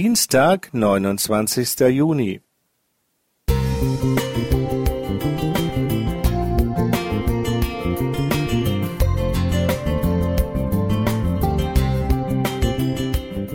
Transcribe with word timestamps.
Dienstag, 0.00 0.70
29. 0.72 1.80
Juni. 1.88 2.40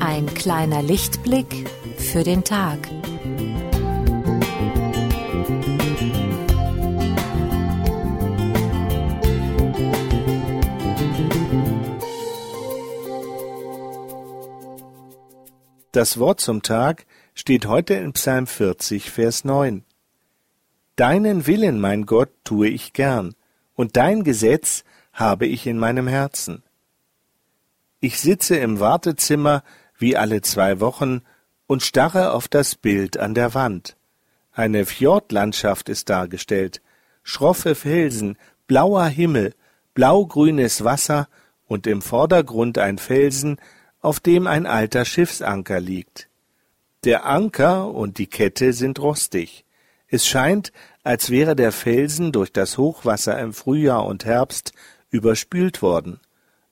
Ein 0.02 0.26
kleiner 0.36 0.82
Lichtblick 0.82 1.48
für 1.96 2.26
den 2.26 2.44
Tag. 2.44 2.90
Das 15.94 16.18
Wort 16.18 16.42
zum 16.42 16.64
Tag 16.64 17.06
steht 17.36 17.68
heute 17.68 17.94
in 17.94 18.14
Psalm 18.14 18.48
40, 18.48 19.12
Vers 19.12 19.46
9. 19.46 19.86
Deinen 20.96 21.46
Willen, 21.46 21.80
mein 21.80 22.08
Gott, 22.08 22.32
tue 22.44 22.68
ich 22.68 22.94
gern, 22.94 23.36
und 23.76 23.96
dein 23.96 24.24
Gesetz 24.24 24.86
habe 25.12 25.46
ich 25.46 25.68
in 25.68 25.78
meinem 25.78 26.08
Herzen. 26.08 26.64
Ich 28.00 28.20
sitze 28.20 28.56
im 28.56 28.80
Wartezimmer 28.80 29.62
wie 29.96 30.18
alle 30.18 30.42
zwei 30.42 30.80
Wochen 30.80 31.22
und 31.68 31.84
starre 31.84 32.32
auf 32.32 32.48
das 32.48 32.74
Bild 32.74 33.18
an 33.18 33.36
der 33.36 33.54
Wand. 33.54 33.96
Eine 34.52 34.88
Fjordlandschaft 34.88 35.90
ist 35.90 36.10
dargestellt, 36.10 36.82
schroffe 37.22 37.76
Felsen, 37.76 38.40
blauer 38.66 39.06
Himmel, 39.06 39.54
blaugrünes 39.94 40.84
Wasser 40.84 41.28
und 41.68 41.86
im 41.86 42.02
Vordergrund 42.02 42.80
ein 42.80 42.98
Felsen, 42.98 43.60
auf 44.04 44.20
dem 44.20 44.46
ein 44.46 44.68
alter 44.68 45.06
Schiffsanker 45.06 45.80
liegt. 45.80 46.30
Der 47.06 47.26
Anker 47.26 47.90
und 47.90 48.18
die 48.18 48.28
Kette 48.28 48.74
sind 48.74 49.00
rostig. 49.00 49.66
Es 50.08 50.28
scheint, 50.28 50.72
als 51.04 51.32
wäre 51.32 51.56
der 51.56 51.72
Felsen 51.72 52.32
durch 52.32 52.52
das 52.52 52.78
Hochwasser 52.78 53.40
im 53.40 53.54
Frühjahr 53.54 54.06
und 54.06 54.26
Herbst 54.26 54.74
überspült 55.10 55.82
worden, 55.82 56.20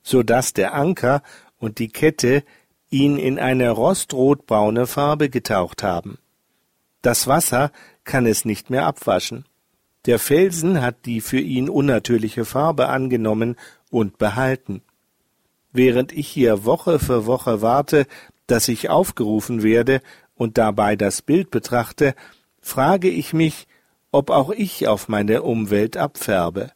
so 0.03 0.23
dass 0.23 0.53
der 0.53 0.73
Anker 0.73 1.23
und 1.57 1.79
die 1.79 1.89
Kette 1.89 2.43
ihn 2.89 3.17
in 3.17 3.39
eine 3.39 3.69
rostrotbraune 3.71 4.85
Farbe 4.85 5.29
getaucht 5.29 5.83
haben. 5.83 6.19
Das 7.01 7.27
Wasser 7.27 7.71
kann 8.03 8.25
es 8.25 8.43
nicht 8.43 8.69
mehr 8.69 8.85
abwaschen. 8.85 9.45
Der 10.05 10.19
Felsen 10.19 10.81
hat 10.81 11.05
die 11.05 11.21
für 11.21 11.39
ihn 11.39 11.69
unnatürliche 11.69 12.43
Farbe 12.43 12.89
angenommen 12.89 13.55
und 13.89 14.17
behalten. 14.17 14.81
Während 15.73 16.11
ich 16.11 16.27
hier 16.27 16.65
Woche 16.65 16.99
für 16.99 17.25
Woche 17.25 17.61
warte, 17.61 18.05
dass 18.47 18.67
ich 18.67 18.89
aufgerufen 18.89 19.63
werde 19.63 20.01
und 20.35 20.57
dabei 20.57 20.95
das 20.95 21.21
Bild 21.21 21.51
betrachte, 21.51 22.15
frage 22.59 23.09
ich 23.09 23.33
mich, 23.33 23.67
ob 24.11 24.29
auch 24.29 24.51
ich 24.51 24.87
auf 24.87 25.07
meine 25.07 25.43
Umwelt 25.43 25.95
abfärbe. 25.95 26.71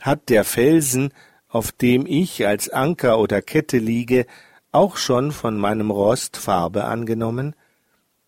Hat 0.00 0.30
der 0.30 0.44
Felsen, 0.44 1.12
auf 1.48 1.70
dem 1.70 2.06
ich 2.06 2.46
als 2.46 2.70
Anker 2.70 3.18
oder 3.18 3.42
Kette 3.42 3.78
liege, 3.78 4.26
auch 4.72 4.96
schon 4.96 5.32
von 5.32 5.58
meinem 5.58 5.90
Rost 5.90 6.38
Farbe 6.38 6.84
angenommen? 6.84 7.54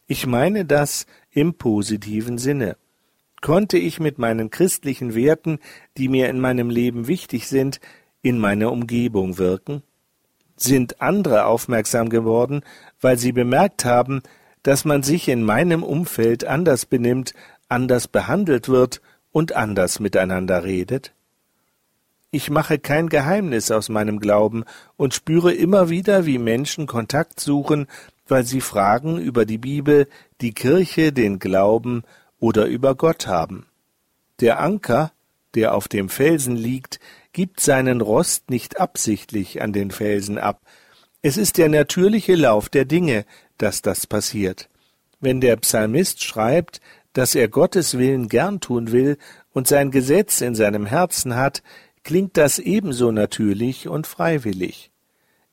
Ich 0.07 0.27
meine 0.27 0.67
das 0.67 1.07
im 1.31 1.55
positiven 1.55 2.37
Sinne. 2.37 2.77
Konnte 3.41 3.79
ich 3.79 3.99
mit 3.99 4.19
meinen 4.19 4.51
christlichen 4.51 5.15
Werten, 5.15 5.59
die 5.97 6.09
mir 6.09 6.29
in 6.29 6.41
meinem 6.41 6.69
Leben 6.69 7.07
wichtig 7.07 7.49
sind, 7.49 7.81
in 8.21 8.39
meine 8.39 8.71
Umgebung 8.71 9.39
wirken? 9.39 9.83
Sind 10.57 11.01
andere 11.01 11.47
aufmerksam 11.47 12.09
geworden, 12.09 12.63
weil 13.01 13.19
sie 13.19 13.33
bemerkt 13.33 13.85
haben, 13.85 14.23
dass 14.63 14.85
man 14.85 15.03
sich 15.03 15.29
in 15.29 15.43
meinem 15.43 15.83
Umfeld 15.83 16.45
anders 16.45 16.87
benimmt, 16.87 17.35
anders 17.69 18.09
behandelt 18.09 18.69
wird 18.69 19.01
und 19.31 19.55
anders 19.55 20.01
miteinander 20.01 20.65
redet? 20.65 21.13
Ich 22.31 22.51
mache 22.51 22.81
kein 22.81 23.09
Geheimnis 23.09 23.71
aus 23.71 23.89
meinem 23.89 24.19
Glauben 24.19 24.65
und 24.97 25.15
spüre 25.15 25.53
immer 25.53 25.89
wieder, 25.89 26.27
wie 26.27 26.39
Menschen 26.39 26.87
Kontakt 26.87 27.39
suchen, 27.39 27.87
weil 28.27 28.45
sie 28.45 28.61
Fragen 28.61 29.19
über 29.19 29.45
die 29.45 29.59
Bibel, 29.59 30.09
die 30.41 30.53
Kirche, 30.53 31.13
den 31.13 31.39
Glauben 31.39 32.03
oder 32.41 32.67
über 32.67 32.97
Gott 32.97 33.27
haben. 33.27 33.67
Der 34.41 34.59
Anker, 34.61 35.13
der 35.55 35.75
auf 35.75 35.87
dem 35.87 36.09
Felsen 36.09 36.57
liegt, 36.57 36.99
gibt 37.35 37.61
seinen 37.61 38.01
Rost 38.01 38.49
nicht 38.49 38.81
absichtlich 38.81 39.61
an 39.61 39.75
den 39.75 39.91
Felsen 39.91 40.39
ab. 40.39 40.63
Es 41.21 41.37
ist 41.37 41.59
der 41.59 41.69
natürliche 41.69 42.37
Lauf 42.37 42.71
der 42.71 42.87
Dinge, 42.87 43.27
dass 43.59 43.83
das 43.83 44.07
passiert. 44.07 44.71
Wenn 45.21 45.41
der 45.41 45.57
Psalmist 45.57 46.23
schreibt, 46.23 46.81
dass 47.13 47.35
er 47.35 47.49
Gottes 47.49 47.99
Willen 47.99 48.29
gern 48.29 48.61
tun 48.61 48.93
will 48.93 49.19
und 49.53 49.69
sein 49.69 49.91
Gesetz 49.91 50.41
in 50.41 50.55
seinem 50.55 50.87
Herzen 50.87 51.35
hat, 51.35 51.63
klingt 52.05 52.37
das 52.37 52.59
ebenso 52.59 53.11
natürlich 53.11 53.89
und 53.89 54.07
freiwillig. 54.07 54.91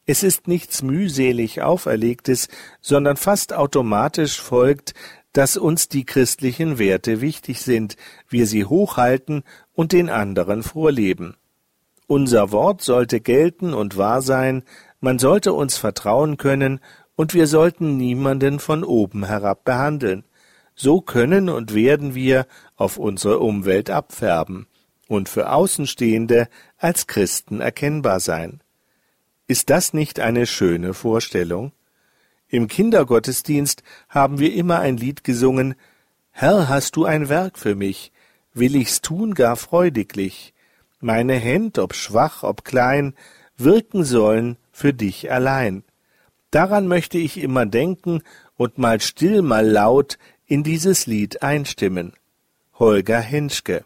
Es 0.06 0.24
ist 0.24 0.48
nichts 0.48 0.84
mühselig 0.84 1.62
auferlegtes, 1.62 2.48
sondern 2.80 3.18
fast 3.18 3.54
automatisch 3.54 4.40
folgt, 4.40 4.94
dass 5.34 5.58
uns 5.58 5.88
die 5.88 6.06
christlichen 6.06 6.78
Werte 6.78 7.22
wichtig 7.22 7.62
sind, 7.62 7.96
wir 8.28 8.46
sie 8.46 8.66
hochhalten 8.66 9.44
und 9.74 9.94
den 9.94 10.10
anderen 10.10 10.62
vorleben. 10.64 11.38
Unser 12.12 12.52
Wort 12.52 12.82
sollte 12.82 13.22
gelten 13.22 13.74
und 13.74 13.96
wahr 13.96 14.22
sein, 14.22 14.64
man 15.00 15.18
sollte 15.18 15.54
uns 15.54 15.78
vertrauen 15.78 16.36
können, 16.36 16.82
und 17.16 17.34
wir 17.34 17.48
sollten 17.48 17.96
niemanden 17.96 18.60
von 18.60 18.84
oben 18.84 19.24
herab 19.24 19.64
behandeln. 19.64 20.26
So 20.76 21.00
können 21.00 21.48
und 21.48 21.74
werden 21.74 22.14
wir 22.14 22.48
auf 22.76 22.98
unsere 22.98 23.40
Umwelt 23.40 23.90
abfärben 23.90 24.68
und 25.08 25.30
für 25.30 25.54
Außenstehende 25.54 26.50
als 26.78 27.08
Christen 27.08 27.62
erkennbar 27.62 28.20
sein. 28.20 28.60
Ist 29.48 29.70
das 29.70 29.94
nicht 29.94 30.20
eine 30.20 30.48
schöne 30.48 30.94
Vorstellung? 30.94 31.72
Im 32.50 32.68
Kindergottesdienst 32.68 33.84
haben 34.10 34.38
wir 34.38 34.54
immer 34.54 34.80
ein 34.80 34.98
Lied 34.98 35.24
gesungen 35.24 35.76
Herr, 36.32 36.68
hast 36.68 36.98
du 36.98 37.06
ein 37.06 37.30
Werk 37.30 37.58
für 37.58 37.76
mich, 37.76 38.12
will 38.54 38.76
ich's 38.76 39.00
tun 39.00 39.34
gar 39.34 39.56
freudiglich 39.56 40.54
meine 41.02 41.36
Händ, 41.36 41.78
ob 41.80 41.94
schwach, 41.94 42.44
ob 42.44 42.64
klein, 42.64 43.14
wirken 43.58 44.04
sollen 44.04 44.58
für 44.72 44.94
dich 44.94 45.32
allein. 45.32 45.84
Daran 46.50 46.88
möchte 46.88 47.18
ich 47.18 47.38
immer 47.38 47.66
denken 47.66 48.24
und 48.58 48.78
mal 48.78 49.00
still, 49.02 49.42
mal 49.42 49.68
laut 49.68 50.18
in 50.46 50.64
dieses 50.64 51.08
Lied 51.08 51.42
einstimmen. 51.44 52.14
Holger 52.78 53.20
Henschke 53.20 53.86